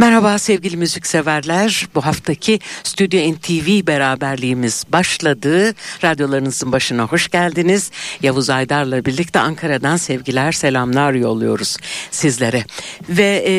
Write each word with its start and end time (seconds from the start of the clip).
Merhaba 0.00 0.38
sevgili 0.38 0.76
müzikseverler. 0.76 1.88
Bu 1.94 2.06
haftaki 2.06 2.60
Stüdyo 2.82 3.32
NTV 3.32 3.86
beraberliğimiz 3.86 4.84
başladı. 4.92 5.74
Radyolarınızın 6.04 6.72
başına 6.72 7.02
hoş 7.02 7.28
geldiniz. 7.28 7.90
Yavuz 8.22 8.50
Aydar'la 8.50 9.04
birlikte 9.04 9.38
Ankara'dan 9.40 9.96
sevgiler, 9.96 10.52
selamlar 10.52 11.12
yolluyoruz 11.12 11.76
sizlere. 12.10 12.64
Ve 13.08 13.44
e, 13.46 13.52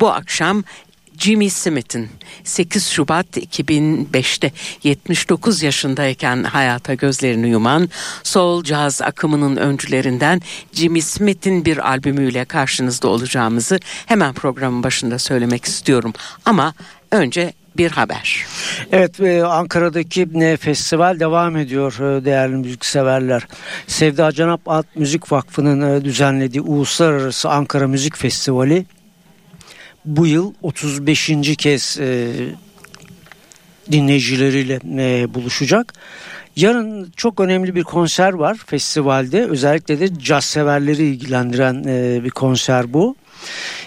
bu 0.00 0.10
akşam 0.10 0.64
Jimmy 1.18 1.50
Smith'in 1.50 2.08
8 2.44 2.86
Şubat 2.88 3.36
2005'te 3.36 4.52
79 4.82 5.62
yaşındayken 5.62 6.44
hayata 6.44 6.94
gözlerini 6.94 7.48
yuman 7.48 7.88
soul 8.22 8.64
jazz 8.64 9.02
akımının 9.02 9.56
öncülerinden 9.56 10.40
Jimmy 10.72 11.02
Smith'in 11.02 11.64
bir 11.64 11.88
albümüyle 11.88 12.44
karşınızda 12.44 13.08
olacağımızı 13.08 13.80
hemen 14.06 14.32
programın 14.32 14.82
başında 14.82 15.18
söylemek 15.18 15.64
istiyorum. 15.64 16.12
Ama 16.44 16.74
önce 17.10 17.52
bir 17.76 17.90
haber. 17.90 18.46
Evet 18.92 19.20
e, 19.20 19.44
Ankara'daki 19.44 20.28
e, 20.34 20.56
festival 20.56 21.20
devam 21.20 21.56
ediyor 21.56 22.18
e, 22.18 22.24
değerli 22.24 22.56
müzikseverler. 22.56 23.46
Sevda 23.86 24.32
Canap 24.32 24.60
Alt 24.66 24.86
Müzik 24.94 25.32
Vakfı'nın 25.32 26.04
düzenlediği 26.04 26.60
Uluslararası 26.60 27.50
Ankara 27.50 27.88
Müzik 27.88 28.16
Festivali 28.16 28.86
bu 30.04 30.26
yıl 30.26 30.54
35. 30.62 31.30
kez 31.58 31.98
e, 32.00 32.30
dinleyicileriyle 33.92 34.80
e, 34.98 35.34
buluşacak. 35.34 35.94
Yarın 36.56 37.12
çok 37.16 37.40
önemli 37.40 37.74
bir 37.74 37.82
konser 37.82 38.32
var 38.32 38.56
festivalde. 38.66 39.46
Özellikle 39.46 40.00
de 40.00 40.18
caz 40.18 40.44
severleri 40.44 41.04
ilgilendiren 41.04 41.84
e, 41.86 42.24
bir 42.24 42.30
konser 42.30 42.92
bu. 42.92 43.16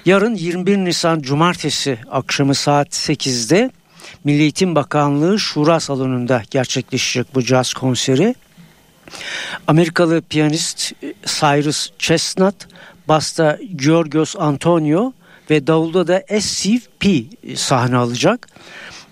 Yarın 0.05 0.35
21 0.35 0.77
Nisan 0.77 1.21
Cumartesi 1.21 1.97
akşamı 2.11 2.55
saat 2.55 2.87
8'de 2.87 3.71
Milli 4.23 4.41
Eğitim 4.41 4.75
Bakanlığı 4.75 5.39
Şura 5.39 5.79
Salonu'nda 5.79 6.43
gerçekleşecek 6.51 7.35
bu 7.35 7.43
caz 7.43 7.73
konseri. 7.73 8.35
Amerikalı 9.67 10.21
piyanist 10.21 10.93
Cyrus 11.25 11.89
Chestnut, 11.99 12.55
basta 13.07 13.59
Georgios 13.75 14.35
Antonio 14.35 15.13
ve 15.49 15.67
davulda 15.67 16.07
da 16.07 16.23
SCP 16.39 17.05
sahne 17.55 17.97
alacak 17.97 18.47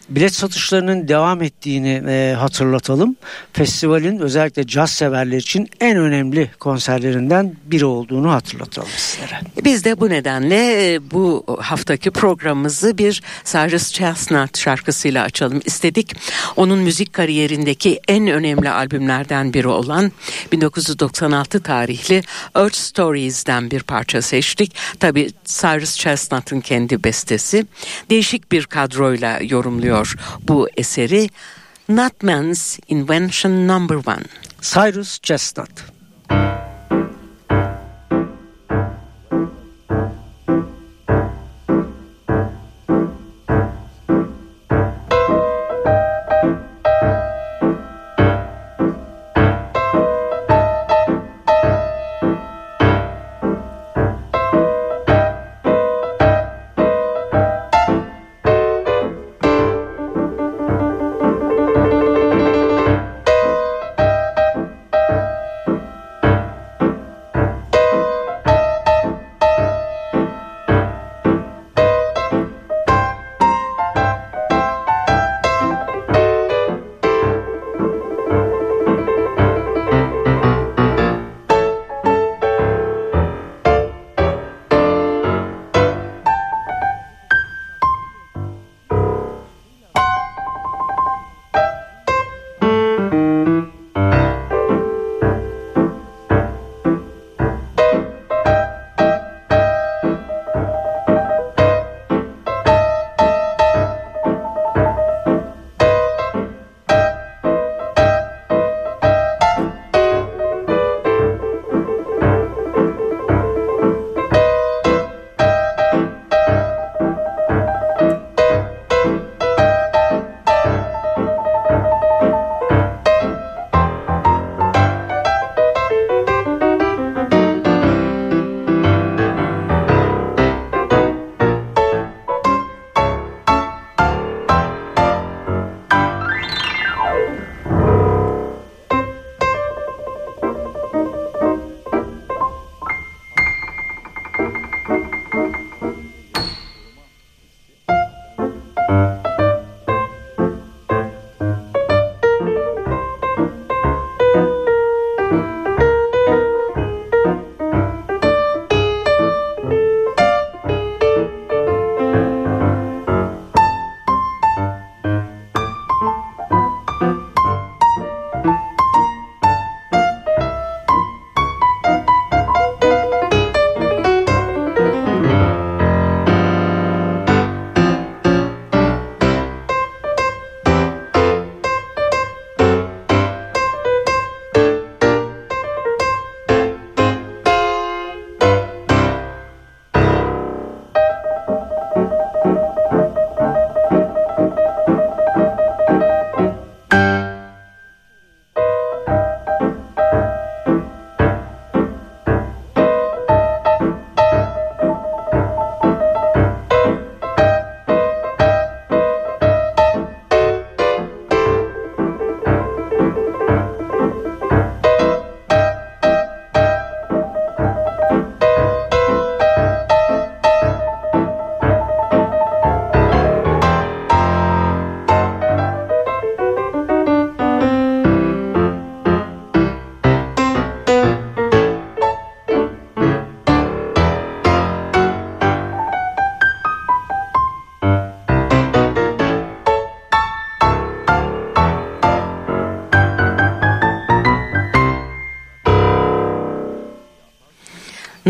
bilet 0.09 0.35
satışlarının 0.35 1.07
devam 1.07 1.41
ettiğini 1.41 2.03
e, 2.07 2.33
hatırlatalım. 2.33 3.15
Festivalin 3.53 4.19
özellikle 4.19 4.67
caz 4.67 4.91
severler 4.91 5.37
için 5.37 5.69
en 5.79 5.97
önemli 5.97 6.51
konserlerinden 6.59 7.55
biri 7.65 7.85
olduğunu 7.85 8.31
hatırlatalım 8.31 8.89
sizlere. 8.97 9.39
Biz 9.63 9.85
de 9.85 9.99
bu 9.99 10.09
nedenle 10.09 10.93
e, 10.93 11.11
bu 11.11 11.45
haftaki 11.59 12.11
programımızı 12.11 12.97
bir 12.97 13.21
Cyrus 13.43 13.91
Chestnut 13.91 14.57
şarkısıyla 14.57 15.23
açalım 15.23 15.61
istedik. 15.65 16.15
Onun 16.55 16.79
müzik 16.79 17.13
kariyerindeki 17.13 17.99
en 18.07 18.27
önemli 18.27 18.69
albümlerden 18.69 19.53
biri 19.53 19.67
olan 19.67 20.11
1996 20.51 21.63
tarihli 21.63 22.21
Earth 22.55 22.75
Stories'den 22.75 23.71
bir 23.71 23.83
parça 23.83 24.21
seçtik. 24.21 24.75
Tabi 24.99 25.29
Cyrus 25.45 25.95
Chestnut'ın 25.95 26.61
kendi 26.61 27.03
bestesi. 27.03 27.65
Değişik 28.09 28.51
bir 28.51 28.65
kadroyla 28.65 29.39
yorumluyor 29.41 29.92
söylüyor 29.93 30.15
bu 30.47 30.67
eseri 30.77 31.29
Nutman's 31.89 32.79
Invention 32.87 33.67
Number 33.67 33.95
One. 33.95 34.25
Cyrus 34.61 35.19
Chestnut. 35.19 35.69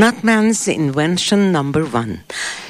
Nutman's 0.04 0.68
Invention 0.68 1.54
Number 1.54 1.82
One. 1.82 2.18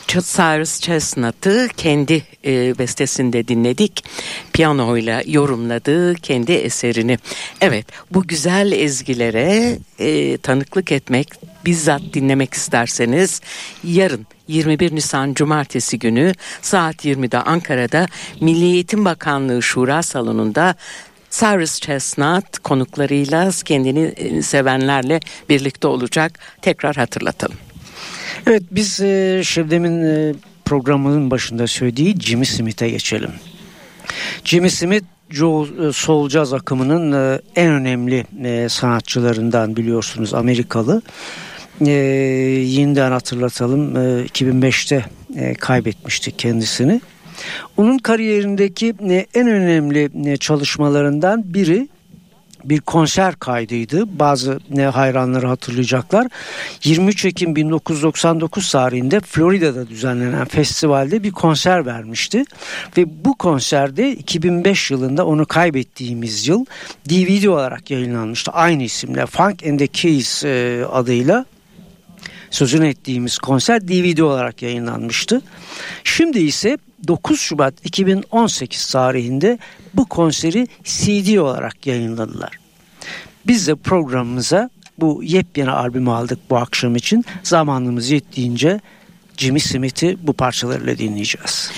Cyrus 0.07 0.80
Chestnut'ı 0.80 1.68
kendi 1.77 2.24
e, 2.45 2.77
bestesinde 2.80 3.47
dinledik. 3.47 4.06
Piyanoyla 4.53 5.21
yorumladığı 5.25 6.15
kendi 6.15 6.51
eserini. 6.51 7.18
Evet 7.62 7.85
bu 8.12 8.27
güzel 8.27 8.71
ezgilere 8.71 9.77
e, 10.00 10.38
tanıklık 10.38 10.91
etmek, 10.91 11.27
bizzat 11.65 12.01
dinlemek 12.13 12.53
isterseniz 12.53 13.41
yarın 13.83 14.27
21 14.47 14.95
Nisan 14.95 15.33
Cumartesi 15.33 16.00
günü 16.00 16.33
saat 16.62 17.06
20'de 17.06 17.38
Ankara'da 17.38 18.07
Milli 18.41 18.65
Eğitim 18.65 19.06
Bakanlığı 19.06 19.62
Şura 19.62 20.03
Salonu'nda 20.03 20.75
Cyrus 21.39 21.80
Chestnut 21.80 22.59
konuklarıyla 22.59 23.51
kendini 23.65 24.00
e, 24.00 24.41
sevenlerle 24.41 25.19
birlikte 25.50 25.88
olacak. 25.88 26.39
Tekrar 26.62 26.95
hatırlatalım. 26.95 27.57
Evet 28.47 28.63
biz 28.71 29.01
e, 29.01 29.41
Şebnem'in 29.44 30.03
e, 30.03 30.33
programının 30.65 31.31
başında 31.31 31.68
söylediği 31.68 32.15
Jimmy 32.19 32.45
Smith'e 32.45 32.89
geçelim. 32.89 33.31
Jimmy 34.44 34.69
Smith 34.69 35.06
e, 35.31 35.94
Soul 35.94 36.30
Jazz 36.30 36.53
akımının 36.53 37.12
e, 37.12 37.41
en 37.56 37.71
önemli 37.71 38.25
sanatçılarından 38.69 39.75
biliyorsunuz 39.75 40.33
Amerikalı. 40.33 41.01
E, 41.81 41.91
yeniden 41.91 43.12
hatırlatalım 43.12 43.95
e, 43.95 44.25
2005'te 44.25 45.06
e, 45.35 45.53
kaybetmiştik 45.53 46.39
kendisini. 46.39 47.01
Onun 47.77 47.97
kariyerindeki 47.97 48.95
e, 49.09 49.25
en 49.33 49.47
önemli 49.47 50.31
e, 50.31 50.38
çalışmalarından 50.38 51.53
biri 51.53 51.88
bir 52.63 52.81
konser 52.81 53.35
kaydıydı. 53.35 54.19
Bazı 54.19 54.59
ne 54.69 54.85
hayranları 54.85 55.47
hatırlayacaklar. 55.47 56.27
23 56.83 57.25
Ekim 57.25 57.56
1999 57.56 58.71
tarihinde 58.71 59.19
Florida'da 59.19 59.88
düzenlenen 59.89 60.45
festivalde 60.45 61.24
bir 61.24 61.31
konser 61.31 61.85
vermişti. 61.85 62.44
Ve 62.97 63.25
bu 63.25 63.38
konserde 63.38 64.12
2005 64.12 64.91
yılında 64.91 65.25
onu 65.25 65.45
kaybettiğimiz 65.45 66.47
yıl 66.47 66.65
DVD 67.09 67.45
olarak 67.45 67.91
yayınlanmıştı. 67.91 68.51
Aynı 68.51 68.83
isimle 68.83 69.25
Funk 69.25 69.65
and 69.68 69.80
the 69.80 69.88
Keys 69.88 70.45
e, 70.45 70.85
adıyla 70.91 71.45
sözünü 72.53 72.88
ettiğimiz 72.88 73.38
konser 73.38 73.88
DVD 73.88 74.17
olarak 74.17 74.61
yayınlanmıştı. 74.61 75.41
Şimdi 76.03 76.39
ise 76.39 76.77
9 77.07 77.39
Şubat 77.39 77.73
2018 77.85 78.91
tarihinde 78.91 79.59
bu 79.94 80.05
konseri 80.05 80.67
CD 80.83 81.38
olarak 81.38 81.88
yayınladılar. 81.88 82.59
Biz 83.47 83.67
de 83.67 83.75
programımıza 83.75 84.69
bu 84.97 85.23
yepyeni 85.23 85.71
albümü 85.71 86.11
aldık 86.11 86.39
bu 86.50 86.57
akşam 86.57 86.95
için. 86.95 87.25
Zamanımız 87.44 88.09
yettiğince 88.09 88.79
Jimmy 89.38 89.59
Smith'i 89.59 90.17
bu 90.21 90.33
parçalarıyla 90.33 90.97
dinleyeceğiz. 90.97 91.71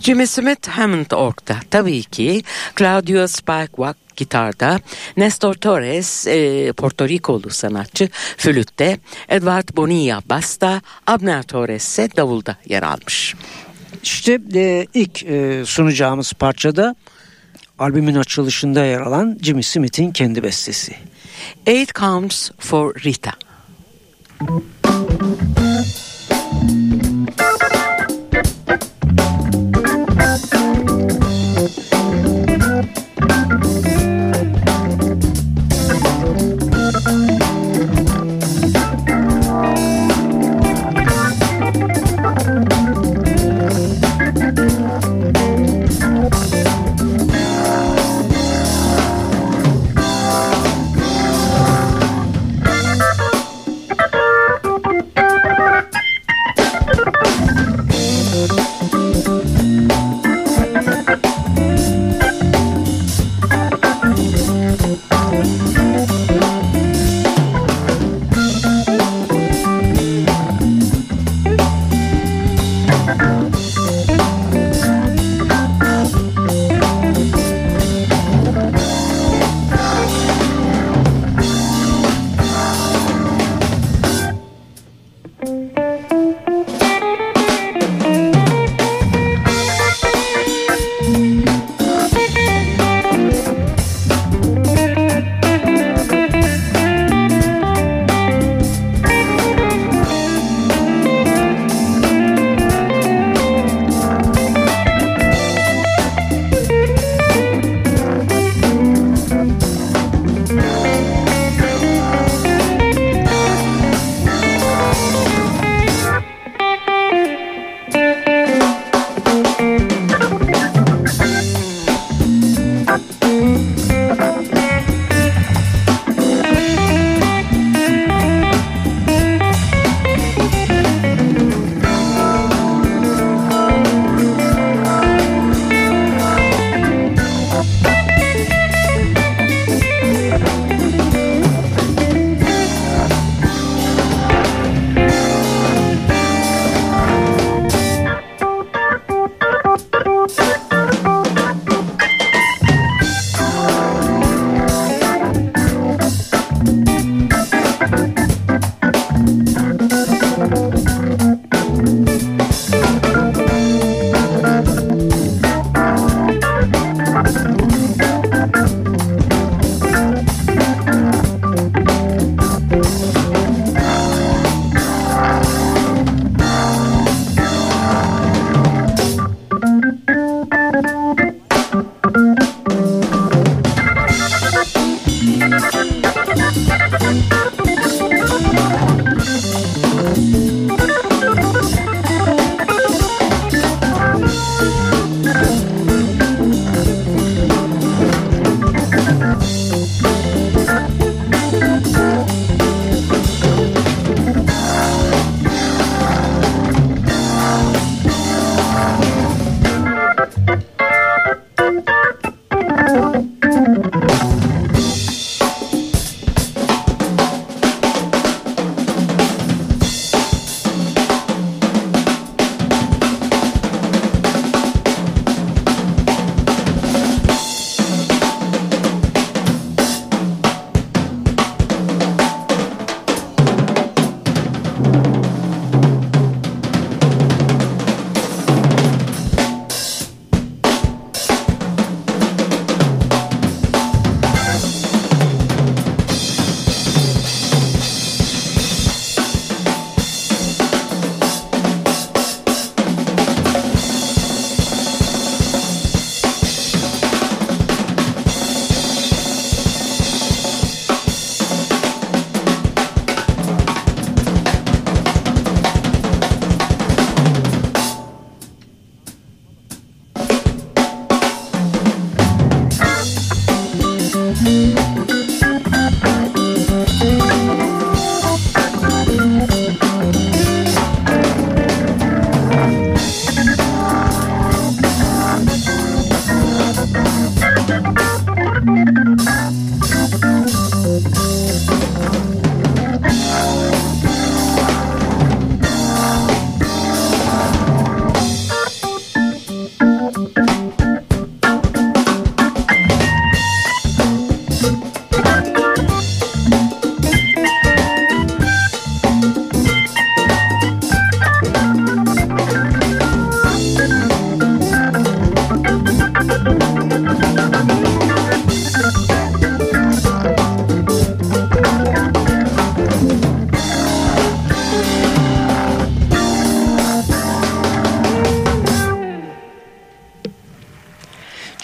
Jimmy 0.00 0.26
Smith 0.26 0.68
Hammond 0.68 1.10
Org'da 1.10 1.56
tabii 1.70 2.02
ki 2.02 2.42
Claudio 2.78 3.26
Spikewack 3.26 4.07
gitarda, 4.18 4.80
Nestor 5.16 5.54
Torres 5.54 6.26
e, 6.26 6.72
Porto 6.72 7.08
Rikolu 7.08 7.50
sanatçı 7.50 8.08
flütte, 8.36 8.98
Edward 9.28 9.76
Bonilla 9.76 10.22
basta, 10.26 10.80
Abner 11.06 11.42
Torres 11.42 11.88
ise 11.88 12.08
davulda 12.16 12.56
yer 12.66 12.82
almış. 12.82 13.34
İşte 14.02 14.38
e, 14.54 14.86
ilk 14.94 15.22
e, 15.22 15.62
sunacağımız 15.66 16.32
parçada 16.32 16.94
albümün 17.78 18.14
açılışında 18.14 18.84
yer 18.84 19.00
alan 19.00 19.38
Jimmy 19.42 19.62
Smith'in 19.62 20.10
kendi 20.12 20.42
bestesi. 20.42 20.94
Eight 21.66 21.94
Counts 21.94 22.50
for 22.58 22.94
Rita. 22.94 23.32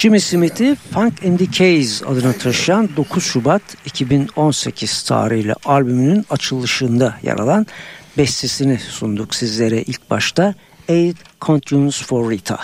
Jimmy 0.05 0.21
Smith'i 0.21 0.75
Funk 0.75 1.23
in 1.23 1.37
the 1.37 1.47
Keys 1.47 2.03
adını 2.03 2.39
taşıyan 2.39 2.89
9 2.97 3.25
Şubat 3.25 3.63
2018 3.87 5.03
tarihli 5.03 5.55
albümünün 5.65 6.27
açılışında 6.31 7.19
yer 7.23 7.39
alan 7.39 7.67
bestesini 8.19 8.79
sunduk 8.79 9.35
sizlere 9.35 9.83
ilk 9.83 10.11
başta 10.11 10.55
Eight 10.89 11.17
Continues 11.41 12.03
for 12.03 12.31
Rita. 12.31 12.61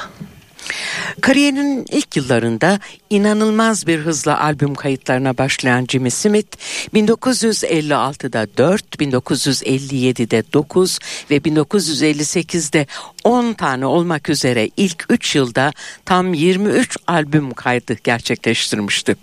Kariyerinin 1.20 1.86
ilk 1.90 2.16
yıllarında 2.16 2.80
inanılmaz 3.10 3.86
bir 3.86 3.98
hızla 3.98 4.40
albüm 4.40 4.74
kayıtlarına 4.74 5.38
başlayan 5.38 5.86
Jimmy 5.88 6.10
Smith 6.10 6.56
1956'da 6.94 8.46
4, 8.56 8.96
1957'de 8.96 10.44
9 10.52 10.98
ve 11.30 11.36
1958'de 11.36 12.86
10 13.24 13.52
tane 13.52 13.86
olmak 13.86 14.28
üzere 14.28 14.70
ilk 14.76 15.06
3 15.08 15.36
yılda 15.36 15.72
tam 16.04 16.34
23 16.34 16.96
albüm 17.06 17.54
kaydı 17.54 17.96
gerçekleştirmişti. 18.04 19.16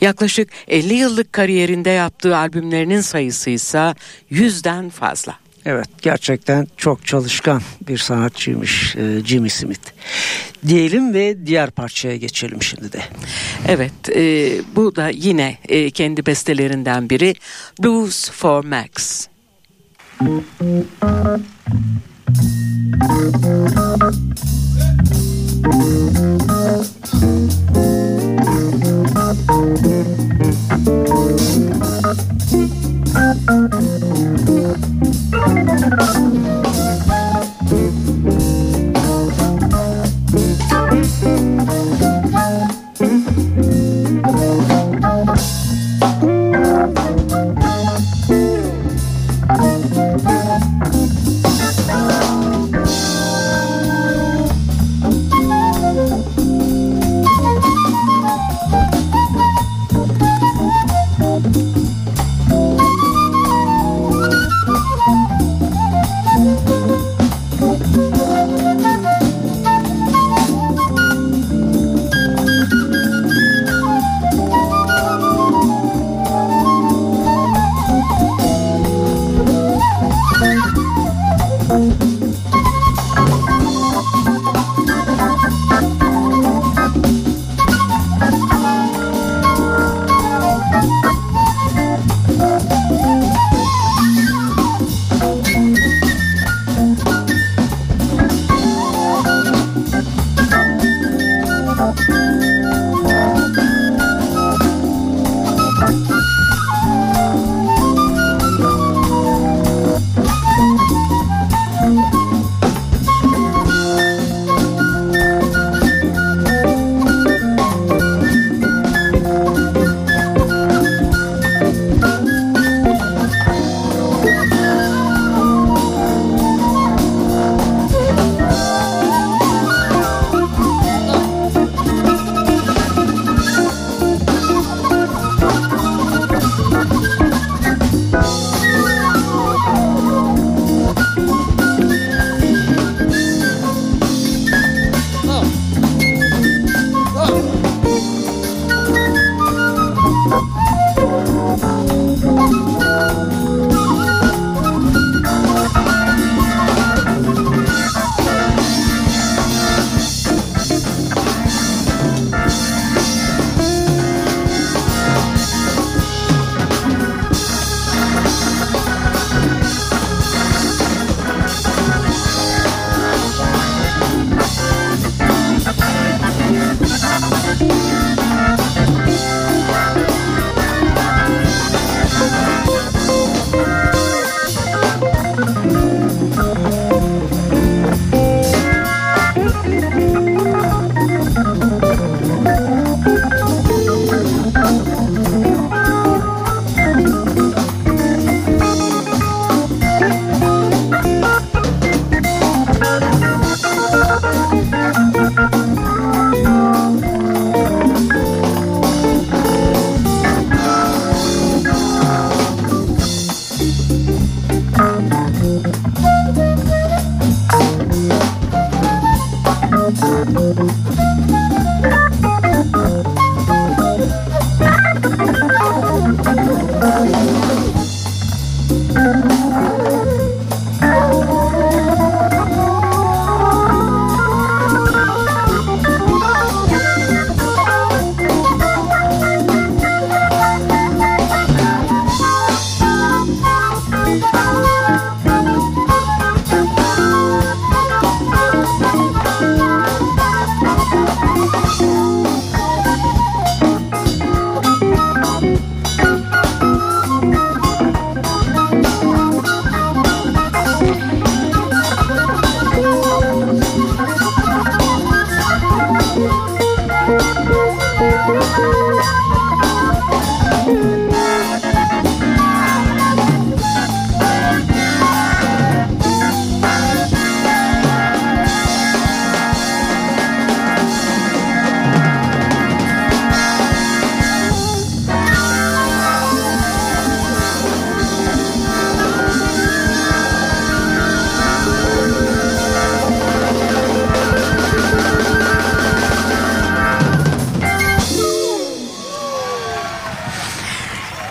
Yaklaşık 0.00 0.50
50 0.68 0.94
yıllık 0.94 1.32
kariyerinde 1.32 1.90
yaptığı 1.90 2.36
albümlerinin 2.36 3.00
sayısı 3.00 3.50
ise 3.50 3.94
100'den 4.32 4.90
fazla. 4.90 5.43
Evet 5.66 5.88
gerçekten 6.02 6.66
çok 6.76 7.06
çalışkan 7.06 7.62
bir 7.88 7.98
sanatçıymış 7.98 8.96
e, 8.96 9.24
Jimmy 9.24 9.50
Smith. 9.50 9.90
Diyelim 10.66 11.14
ve 11.14 11.46
diğer 11.46 11.70
parçaya 11.70 12.16
geçelim 12.16 12.62
şimdi 12.62 12.92
de. 12.92 13.02
Evet 13.68 14.08
e, 14.08 14.52
bu 14.76 14.96
da 14.96 15.08
yine 15.08 15.58
e, 15.68 15.90
kendi 15.90 16.26
bestelerinden 16.26 17.10
biri 17.10 17.34
Blues 17.82 18.30
for 18.30 18.64
Max. 18.64 19.26
Thank 33.44 35.13
thank 35.34 36.58
you. 36.58 36.63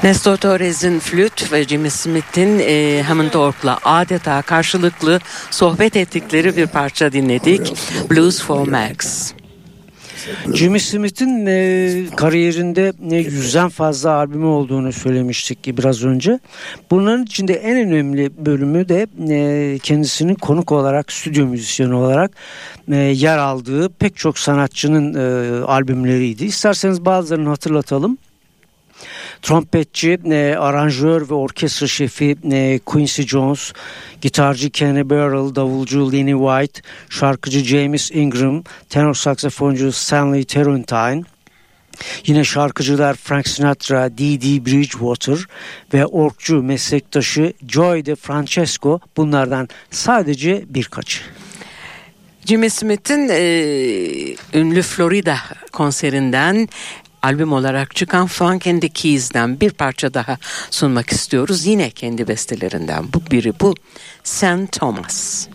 Nestor 0.03 0.37
Torres'in 0.37 0.99
flüt 0.99 1.51
ve 1.51 1.63
Jimmy 1.63 1.89
Smith'in 1.89 2.59
e, 2.59 3.03
Hammond 3.03 3.33
Org'la 3.33 3.79
adeta 3.83 4.41
karşılıklı 4.41 5.19
sohbet 5.51 5.95
ettikleri 5.95 6.57
bir 6.57 6.67
parça 6.67 7.11
dinledik. 7.11 7.73
Blues 8.11 8.41
for 8.41 8.67
Max. 8.67 9.31
Jimmy 10.53 10.79
Smith'in 10.79 11.45
e, 11.45 12.15
kariyerinde 12.15 12.93
e, 13.11 13.15
yüzden 13.15 13.69
fazla 13.69 14.11
albümü 14.11 14.45
olduğunu 14.45 14.93
söylemiştik 14.93 15.63
ki 15.63 15.77
biraz 15.77 16.03
önce. 16.03 16.39
Bunların 16.91 17.23
içinde 17.23 17.53
en 17.53 17.77
önemli 17.87 18.45
bölümü 18.45 18.89
de 18.89 19.07
e, 19.29 19.79
kendisinin 19.79 20.35
konuk 20.35 20.71
olarak, 20.71 21.11
stüdyo 21.11 21.45
müzisyeni 21.45 21.93
olarak 21.93 22.31
e, 22.91 22.95
yer 22.95 23.37
aldığı 23.37 23.89
pek 23.89 24.15
çok 24.15 24.39
sanatçının 24.39 25.13
e, 25.13 25.63
albümleriydi. 25.65 26.45
İsterseniz 26.45 27.05
bazılarını 27.05 27.49
hatırlatalım. 27.49 28.17
Trompetçi, 29.43 30.19
e, 30.32 30.56
aranjör 30.56 31.29
ve 31.29 31.34
orkestra 31.34 31.88
şefi 31.88 32.36
e, 32.51 32.79
Quincy 32.86 33.21
Jones, 33.21 33.73
gitarcı 34.21 34.69
Kenny 34.69 35.10
Burrell, 35.10 35.56
davulcu 35.56 36.12
Lenny 36.12 36.32
White, 36.32 36.82
şarkıcı 37.10 37.60
James 37.60 38.12
Ingram, 38.12 38.63
tenor 38.89 39.13
saksafoncu 39.13 39.91
Stanley 39.91 40.43
Turrentine, 40.43 41.23
Yine 42.25 42.43
şarkıcılar 42.43 43.13
Frank 43.15 43.47
Sinatra, 43.47 44.17
Dee 44.17 44.65
Bridgewater 44.65 45.38
ve 45.93 46.06
orkçu 46.06 46.63
meslektaşı 46.63 47.53
Joy 47.67 48.06
de 48.06 48.15
Francesco 48.15 48.99
bunlardan 49.17 49.69
sadece 49.91 50.63
birkaçı. 50.69 51.19
Jimmy 52.45 52.69
Smith'in 52.69 53.29
e, 53.29 53.39
ünlü 54.53 54.82
Florida 54.82 55.38
konserinden 55.71 56.69
albüm 57.23 57.53
olarak 57.53 57.95
çıkan 57.95 58.27
Funk 58.27 58.67
and 58.67 58.81
the 58.81 58.89
Keys'den 58.89 59.59
bir 59.59 59.71
parça 59.71 60.13
daha 60.13 60.38
sunmak 60.71 61.09
istiyoruz. 61.09 61.65
Yine 61.65 61.89
kendi 61.89 62.27
bestelerinden 62.27 63.13
bu 63.13 63.31
biri 63.31 63.53
bu 63.59 63.75
St. 64.23 64.71
Thomas. 64.71 65.47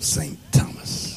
St. 0.00 0.20
Thomas. 0.52 1.12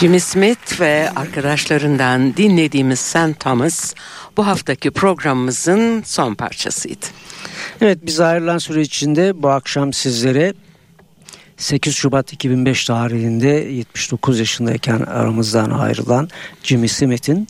Jimmy 0.00 0.20
Smith 0.20 0.80
ve 0.80 1.10
arkadaşlarından 1.16 2.36
dinlediğimiz 2.36 3.00
St. 3.00 3.40
Thomas 3.40 3.94
bu 4.36 4.46
haftaki 4.46 4.90
programımızın 4.90 6.02
son 6.02 6.34
parçasıydı. 6.34 7.06
Evet 7.80 7.98
biz 8.02 8.20
ayrılan 8.20 8.58
süre 8.58 8.80
içinde 8.80 9.42
bu 9.42 9.48
akşam 9.48 9.92
sizlere 9.92 10.54
8 11.56 11.96
Şubat 11.96 12.32
2005 12.32 12.84
tarihinde 12.84 13.48
79 13.48 14.38
yaşındayken 14.38 15.00
aramızdan 15.00 15.70
ayrılan 15.70 16.28
Jimmy 16.62 16.88
Smith'in 16.88 17.48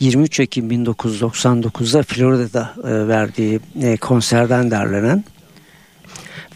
23 0.00 0.40
Ekim 0.40 0.70
1999'da 0.70 2.02
Florida'da 2.02 2.74
e, 2.84 3.08
verdiği 3.08 3.60
e, 3.82 3.96
konserden 3.96 4.70
derlenen 4.70 5.24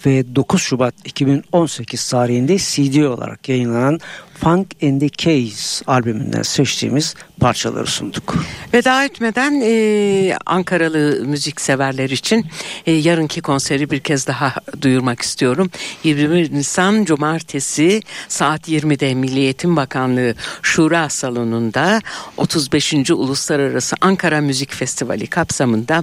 ve 0.06 0.34
9 0.36 0.62
Şubat 0.62 0.94
2018 1.04 2.08
tarihinde 2.08 2.58
CD 2.58 3.04
olarak 3.04 3.48
yayınlanan 3.48 4.00
Funk 4.36 4.66
in 4.80 4.98
the 4.98 5.08
Case 5.08 5.84
albümünden 5.86 6.42
seçtiğimiz 6.42 7.14
parçaları 7.40 7.86
sunduk. 7.86 8.34
Veda 8.74 9.04
etmeden 9.04 9.60
e, 9.64 10.36
Ankaralı 10.46 11.24
müzik 11.24 11.60
severler 11.60 12.10
için 12.10 12.46
e, 12.86 12.92
yarınki 12.92 13.40
konseri 13.40 13.90
bir 13.90 14.00
kez 14.00 14.26
daha 14.26 14.54
duyurmak 14.82 15.20
istiyorum. 15.22 15.70
21 16.04 16.52
Nisan 16.52 17.04
Cumartesi 17.04 18.02
saat 18.28 18.68
20'de 18.68 19.14
Milli 19.14 19.40
Eğitim 19.40 19.76
Bakanlığı 19.76 20.34
Şura 20.62 21.08
Salonu'nda 21.08 22.00
35. 22.36 22.94
Uluslararası 23.10 23.96
Ankara 24.00 24.40
Müzik 24.40 24.74
Festivali 24.74 25.26
kapsamında 25.26 26.00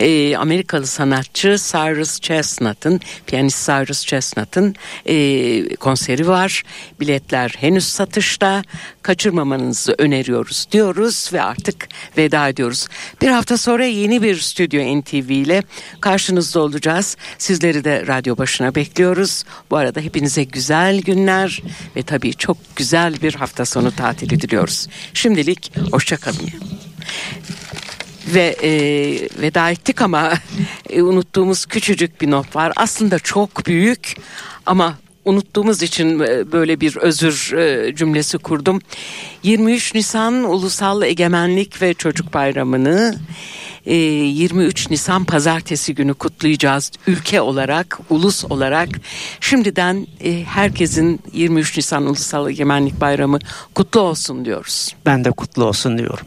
e, 0.00 0.36
Amerikalı 0.36 0.86
sanatçı 0.86 1.56
Cyrus 1.72 2.20
Chestnut'ın, 2.20 3.00
piyanist 3.26 3.66
Cyrus 3.66 4.06
Chestnut'ın 4.06 4.74
e, 5.06 5.74
konseri 5.74 6.28
var. 6.28 6.62
Biletler 7.00 7.54
henüz 7.58 7.75
satışta 7.80 8.62
kaçırmamanızı 9.02 9.94
öneriyoruz 9.98 10.66
diyoruz 10.72 11.30
ve 11.32 11.42
artık 11.42 11.88
veda 12.16 12.48
ediyoruz. 12.48 12.88
Bir 13.22 13.28
hafta 13.28 13.56
sonra 13.58 13.84
yeni 13.84 14.22
bir 14.22 14.36
Stüdyo 14.36 15.00
NTV 15.00 15.30
ile 15.30 15.62
karşınızda 16.00 16.60
olacağız. 16.60 17.16
Sizleri 17.38 17.84
de 17.84 18.06
radyo 18.06 18.36
başına 18.36 18.74
bekliyoruz. 18.74 19.44
Bu 19.70 19.76
arada 19.76 20.00
hepinize 20.00 20.44
güzel 20.44 21.00
günler 21.00 21.62
ve 21.96 22.02
tabii 22.02 22.34
çok 22.34 22.56
güzel 22.76 23.22
bir 23.22 23.34
hafta 23.34 23.64
sonu 23.64 23.96
tatili 23.96 24.40
diliyoruz. 24.40 24.88
Şimdilik 25.14 25.72
hoşçakalın. 25.92 26.50
Ve 28.26 28.56
e, 28.62 28.70
veda 29.42 29.70
ettik 29.70 30.02
ama 30.02 30.32
e, 30.90 31.02
unuttuğumuz 31.02 31.66
küçücük 31.66 32.20
bir 32.20 32.30
not 32.30 32.56
var. 32.56 32.72
Aslında 32.76 33.18
çok 33.18 33.66
büyük 33.66 34.14
ama 34.66 34.98
unuttuğumuz 35.26 35.82
için 35.82 36.20
e, 36.20 36.52
böyle 36.52 36.80
bir 36.80 36.96
özür 36.96 37.52
e, 37.52 37.94
cümlesi 37.96 38.38
kurdum. 38.38 38.80
23 39.42 39.94
Nisan 39.94 40.44
Ulusal 40.44 41.02
Egemenlik 41.02 41.82
ve 41.82 41.94
Çocuk 41.94 42.34
Bayramı'nı 42.34 43.18
23 43.86 44.86
e, 44.86 44.90
Nisan 44.90 45.24
pazartesi 45.24 45.94
günü 45.94 46.14
kutlayacağız 46.14 46.92
ülke 47.06 47.40
olarak, 47.40 47.98
ulus 48.10 48.44
olarak. 48.44 48.88
Şimdiden 49.40 50.06
herkesin 50.46 51.20
23 51.32 51.76
Nisan 51.76 52.06
Ulusal 52.06 52.50
Egemenlik 52.50 53.00
Bayramı 53.00 53.38
kutlu 53.74 54.00
olsun 54.00 54.44
diyoruz. 54.44 54.94
Ben 55.06 55.24
de 55.24 55.30
kutlu 55.30 55.64
olsun 55.64 55.98
diyorum. 55.98 56.26